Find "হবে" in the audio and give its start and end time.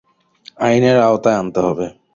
1.59-1.85